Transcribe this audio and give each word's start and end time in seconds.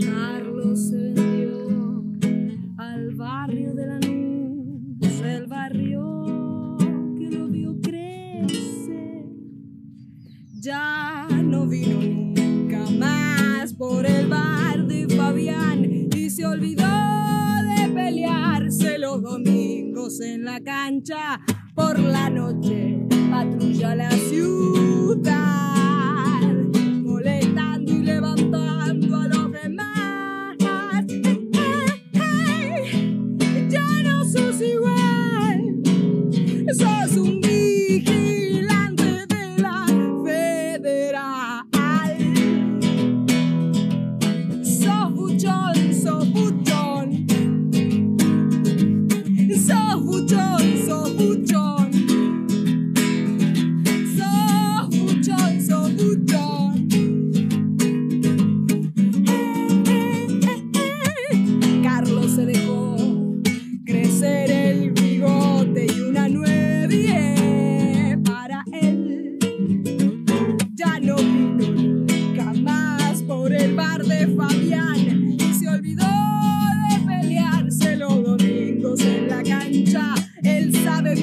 Carlos 0.00 0.88
se 0.88 0.96
vendió 1.14 2.04
al 2.76 3.14
barrio 3.16 3.74
de 3.74 3.86
la 3.86 3.98
luz, 3.98 5.20
el 5.20 5.46
barrio 5.48 6.76
que 7.18 7.28
lo 7.28 7.48
vio 7.48 7.80
crecer. 7.80 9.26
Ya 10.60 11.26
no 11.42 11.66
vino 11.66 12.07
la 20.48 20.60
cancha. 20.60 21.40
Por 21.74 21.98
la 21.98 22.30
noche. 22.30 22.97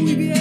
we 0.04 0.35